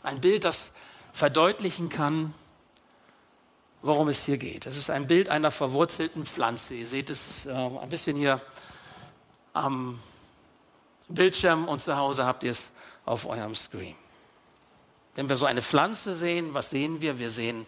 [0.03, 0.71] Ein Bild, das
[1.13, 2.35] verdeutlichen kann,
[3.83, 4.67] worum es hier geht.
[4.67, 6.75] Es ist ein Bild einer verwurzelten Pflanze.
[6.75, 8.41] Ihr seht es äh, ein bisschen hier
[9.53, 9.99] am
[11.09, 12.63] Bildschirm und zu Hause habt ihr es
[13.05, 13.95] auf eurem Screen.
[15.15, 17.19] Wenn wir so eine Pflanze sehen, was sehen wir?
[17.19, 17.67] Wir sehen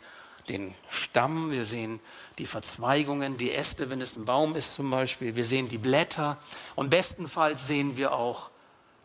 [0.48, 2.00] den Stamm, wir sehen
[2.38, 6.38] die Verzweigungen, die Äste, wenn es ein Baum ist zum Beispiel, wir sehen die Blätter
[6.74, 8.50] und bestenfalls sehen wir auch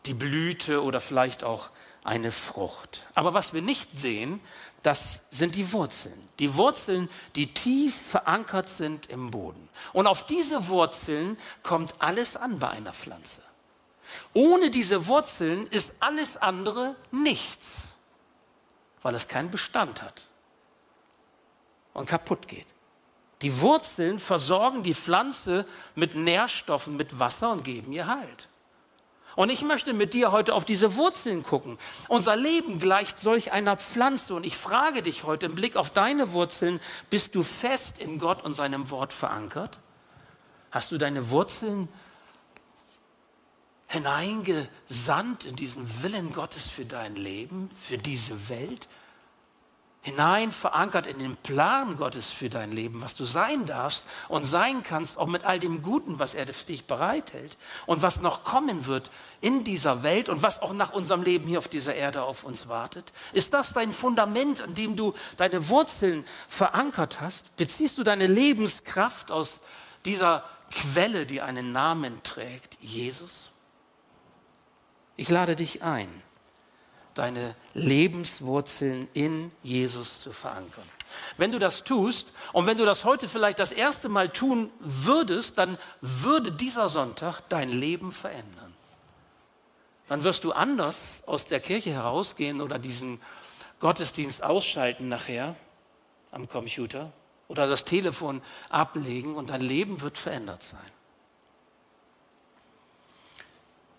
[0.06, 1.70] die Blüte oder vielleicht auch
[2.04, 3.06] eine Frucht.
[3.14, 4.42] Aber was wir nicht sehen,
[4.82, 6.30] das sind die Wurzeln.
[6.40, 9.70] Die Wurzeln, die tief verankert sind im Boden.
[9.94, 13.42] Und auf diese Wurzeln kommt alles an bei einer Pflanze.
[14.34, 17.68] Ohne diese Wurzeln ist alles andere nichts,
[19.02, 20.28] weil es keinen Bestand hat
[21.94, 22.68] und kaputt geht.
[23.42, 28.48] Die Wurzeln versorgen die Pflanze mit Nährstoffen, mit Wasser und geben ihr Halt.
[29.36, 31.78] Und ich möchte mit dir heute auf diese Wurzeln gucken.
[32.08, 34.36] Unser Leben gleicht solch einer Pflanze.
[34.36, 38.44] Und ich frage dich heute im Blick auf deine Wurzeln, bist du fest in Gott
[38.44, 39.80] und seinem Wort verankert?
[40.72, 41.90] Hast du deine Wurzeln
[43.94, 48.88] hineingesandt in diesen Willen Gottes für dein Leben, für diese Welt?
[50.04, 54.84] hinein verankert in den Plan Gottes für dein Leben, was du sein darfst und sein
[54.84, 58.86] kannst, auch mit all dem Guten, was er für dich bereithält und was noch kommen
[58.86, 62.44] wird in dieser Welt und was auch nach unserem Leben hier auf dieser Erde auf
[62.44, 63.14] uns wartet?
[63.32, 67.56] Ist das dein Fundament, an dem du deine Wurzeln verankert hast?
[67.56, 69.62] Beziehst du deine Lebenskraft aus
[70.04, 73.53] dieser Quelle, die einen Namen trägt, Jesus?
[75.16, 76.10] Ich lade dich ein
[77.14, 80.84] deine Lebenswurzeln in Jesus zu verankern.
[81.38, 85.58] Wenn du das tust und wenn du das heute vielleicht das erste Mal tun würdest,
[85.58, 88.74] dann würde dieser Sonntag dein Leben verändern.
[90.08, 93.22] Dann wirst du anders aus der Kirche herausgehen oder diesen
[93.80, 95.56] Gottesdienst ausschalten nachher
[96.32, 97.12] am Computer
[97.48, 100.93] oder das Telefon ablegen und dein Leben wird verändert sein.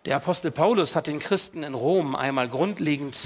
[0.04, 3.18] Der Apostel Paulus hat den Christen in Rom einmal grundlegend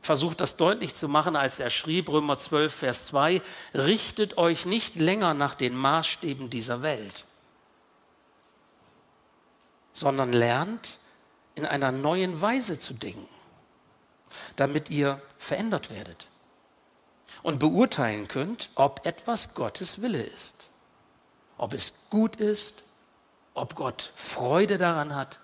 [0.00, 3.42] versucht, das deutlich zu machen, als er schrieb, Römer 12, Vers 2,
[3.74, 7.24] richtet euch nicht länger nach den Maßstäben dieser Welt,
[9.92, 10.96] sondern lernt
[11.56, 13.28] in einer neuen Weise zu denken,
[14.54, 16.28] damit ihr verändert werdet
[17.42, 20.54] und beurteilen könnt, ob etwas Gottes Wille ist,
[21.58, 22.84] ob es gut ist,
[23.54, 25.41] ob Gott Freude daran hat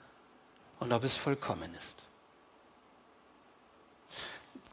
[0.81, 1.97] und ob es vollkommen ist.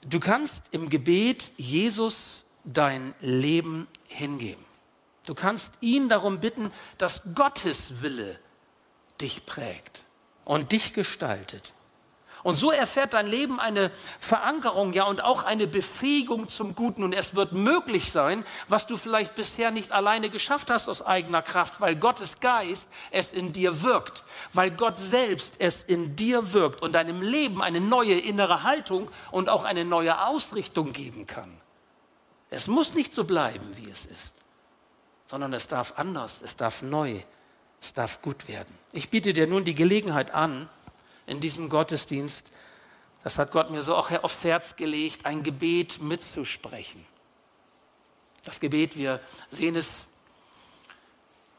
[0.07, 4.63] Du kannst im Gebet Jesus dein Leben hingeben.
[5.25, 8.39] Du kannst ihn darum bitten, dass Gottes Wille
[9.19, 10.03] dich prägt
[10.43, 11.73] und dich gestaltet.
[12.45, 17.03] Und so erfährt dein Leben eine Verankerung, ja, und auch eine Befähigung zum Guten.
[17.03, 21.41] Und es wird möglich sein, was du vielleicht bisher nicht alleine geschafft hast aus eigener
[21.41, 26.83] Kraft, weil Gottes Geist es in dir wirkt, weil Gott selbst es in dir wirkt
[26.83, 31.51] und deinem Leben eine neue innere Haltung und auch eine neue Ausrichtung geben kann.
[32.51, 34.35] Es muss nicht so bleiben, wie es ist,
[35.25, 37.21] sondern es darf anders, es darf neu,
[37.81, 38.77] es darf gut werden.
[38.91, 40.69] Ich biete dir nun die Gelegenheit an,
[41.27, 42.45] in diesem Gottesdienst,
[43.23, 47.03] das hat Gott mir so auch aufs Herz gelegt, ein Gebet mitzusprechen.
[48.43, 50.05] Das Gebet, wir sehen es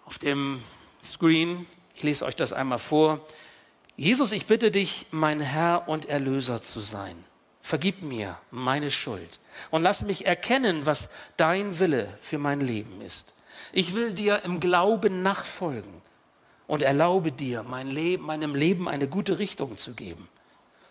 [0.05, 0.63] auf dem
[1.05, 1.67] Screen.
[1.97, 3.21] Ich lese euch das einmal vor.
[3.97, 7.25] Jesus, ich bitte dich, mein Herr und Erlöser zu sein.
[7.63, 9.41] Vergib mir meine Schuld
[9.73, 13.33] und lass mich erkennen, was dein Wille für mein Leben ist.
[13.73, 16.06] Ich will dir im Glauben nachfolgen
[16.67, 20.29] und erlaube dir, mein Leben, meinem Leben eine gute Richtung zu geben.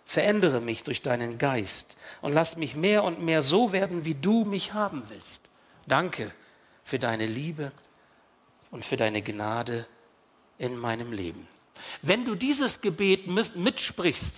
[0.05, 4.45] Verändere mich durch deinen Geist und lass mich mehr und mehr so werden, wie du
[4.45, 5.41] mich haben willst.
[5.87, 6.31] Danke
[6.83, 7.71] für deine Liebe
[8.71, 9.85] und für deine Gnade
[10.57, 11.47] in meinem Leben.
[12.01, 14.35] Wenn du dieses Gebet mitsprichst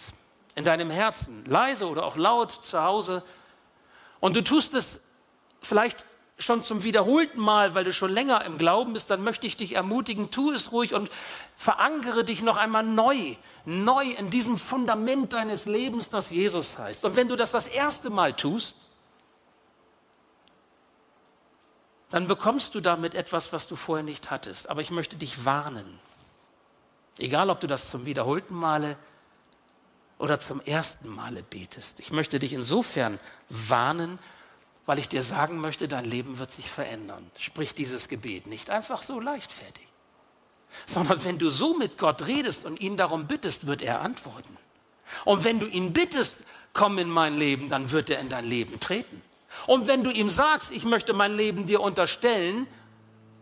[0.56, 3.23] in deinem Herzen, leise oder auch laut zu Hause,
[4.19, 5.00] und du tust es
[5.62, 6.06] vielleicht
[6.38, 9.73] schon zum wiederholten Mal, weil du schon länger im Glauben bist, dann möchte ich dich
[9.73, 11.10] ermutigen, tu es ruhig und
[11.56, 17.04] verankere dich noch einmal neu, neu in diesem Fundament deines Lebens, das Jesus heißt.
[17.06, 18.76] Und wenn du das das erste Mal tust,
[22.10, 24.69] dann bekommst du damit etwas, was du vorher nicht hattest.
[24.69, 26.00] Aber ich möchte dich warnen.
[27.17, 28.95] Egal, ob du das zum wiederholten Male
[30.19, 32.00] oder zum ersten Male betest.
[32.00, 33.19] Ich möchte dich insofern
[33.50, 34.19] warnen,
[34.88, 37.30] weil ich dir sagen möchte, dein Leben wird sich verändern.
[37.38, 39.86] Sprich dieses Gebet nicht einfach so leichtfertig,
[40.88, 44.58] sondern wenn du so mit Gott redest und ihn darum bittest, wird er antworten.
[45.26, 46.39] Und wenn du ihn bittest,
[46.73, 49.21] komm in mein Leben, dann wird er in dein Leben treten.
[49.65, 52.65] Und wenn du ihm sagst, ich möchte mein Leben dir unterstellen,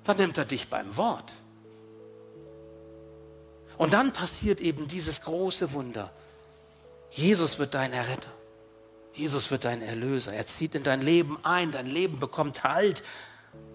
[0.03, 1.33] dann nimmt er dich beim Wort.
[3.77, 6.11] Und dann passiert eben dieses große Wunder.
[7.11, 8.34] Jesus wird dein Erretter.
[9.15, 10.33] Jesus wird dein Erlöser.
[10.33, 11.71] Er zieht in dein Leben ein.
[11.71, 13.03] Dein Leben bekommt Halt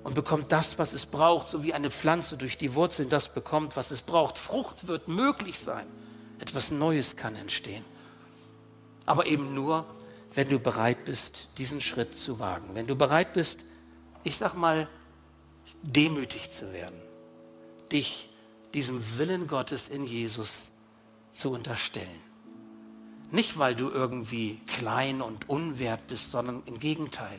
[0.05, 3.77] und bekommt das, was es braucht, so wie eine Pflanze durch die Wurzeln das bekommt,
[3.77, 4.39] was es braucht.
[4.39, 5.87] Frucht wird möglich sein.
[6.39, 7.85] Etwas Neues kann entstehen.
[9.07, 9.87] Aber eben nur,
[10.35, 12.75] wenn du bereit bist, diesen Schritt zu wagen.
[12.75, 13.59] Wenn du bereit bist,
[14.25, 14.89] ich sag mal,
[15.83, 17.01] demütig zu werden.
[17.91, 18.29] Dich
[18.75, 20.71] diesem Willen Gottes in Jesus
[21.33, 22.30] zu unterstellen.
[23.31, 27.39] Nicht, weil du irgendwie klein und unwert bist, sondern im Gegenteil,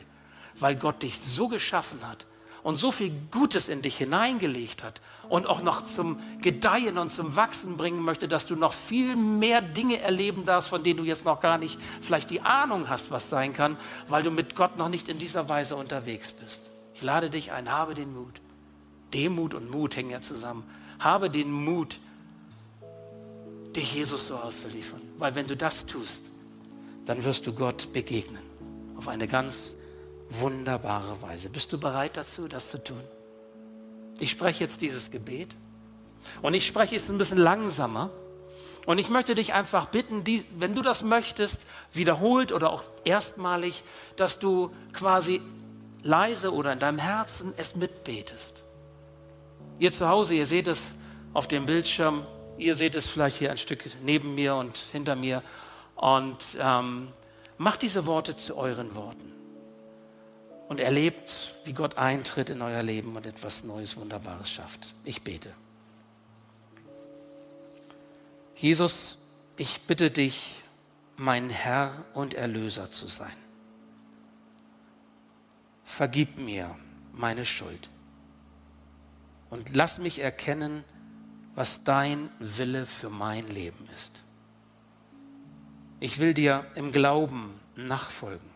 [0.58, 2.26] weil Gott dich so geschaffen hat
[2.62, 7.36] und so viel Gutes in dich hineingelegt hat und auch noch zum Gedeihen und zum
[7.36, 11.24] Wachsen bringen möchte, dass du noch viel mehr Dinge erleben darfst, von denen du jetzt
[11.24, 13.76] noch gar nicht vielleicht die Ahnung hast, was sein kann,
[14.08, 16.70] weil du mit Gott noch nicht in dieser Weise unterwegs bist.
[16.94, 18.40] Ich lade dich ein, habe den Mut.
[19.12, 20.64] Demut und Mut hängen ja zusammen.
[20.98, 21.98] Habe den Mut,
[23.76, 25.00] dich Jesus so auszuliefern.
[25.18, 26.22] Weil wenn du das tust,
[27.06, 28.42] dann wirst du Gott begegnen.
[28.96, 29.74] Auf eine ganz
[30.30, 31.48] wunderbare Weise.
[31.48, 33.00] Bist du bereit dazu, das zu tun?
[34.18, 35.54] Ich spreche jetzt dieses Gebet
[36.42, 38.10] und ich spreche es ein bisschen langsamer.
[38.84, 41.60] Und ich möchte dich einfach bitten, die, wenn du das möchtest,
[41.92, 43.84] wiederholt oder auch erstmalig,
[44.16, 45.40] dass du quasi
[46.02, 48.62] leise oder in deinem Herzen es mitbetest.
[49.78, 50.82] Ihr zu Hause, ihr seht es
[51.32, 52.26] auf dem Bildschirm,
[52.62, 55.42] ihr seht es vielleicht hier ein Stück neben mir und hinter mir.
[55.96, 57.08] Und ähm,
[57.58, 59.32] macht diese Worte zu euren Worten.
[60.68, 64.94] Und erlebt, wie Gott eintritt in euer Leben und etwas Neues, Wunderbares schafft.
[65.04, 65.52] Ich bete.
[68.56, 69.18] Jesus,
[69.56, 70.62] ich bitte dich,
[71.16, 73.36] mein Herr und Erlöser zu sein.
[75.84, 76.74] Vergib mir
[77.12, 77.90] meine Schuld
[79.50, 80.84] und lass mich erkennen,
[81.54, 84.12] was dein Wille für mein Leben ist.
[86.00, 88.50] Ich will dir im Glauben nachfolgen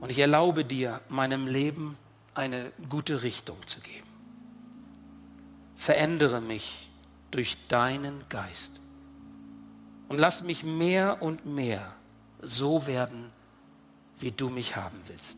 [0.00, 1.96] und ich erlaube dir, meinem Leben
[2.34, 4.06] eine gute Richtung zu geben.
[5.74, 6.90] Verändere mich
[7.30, 8.72] durch deinen Geist.
[10.08, 11.94] Und lass mich mehr und mehr
[12.40, 13.30] so werden,
[14.18, 15.36] wie du mich haben willst.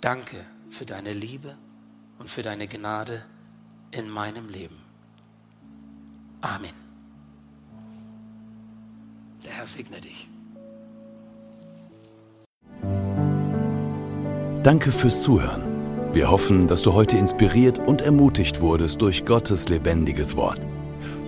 [0.00, 1.56] Danke für deine Liebe
[2.18, 3.24] und für deine Gnade
[3.92, 4.76] in meinem Leben.
[6.40, 6.72] Amen.
[9.44, 10.28] Der Herr segne dich.
[14.62, 15.62] Danke fürs Zuhören.
[16.12, 20.60] Wir hoffen, dass du heute inspiriert und ermutigt wurdest durch Gottes lebendiges Wort.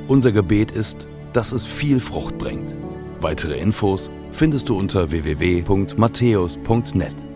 [0.09, 2.75] Unser Gebet ist, dass es viel Frucht bringt.
[3.21, 7.34] Weitere Infos findest du unter www.matthäus.net.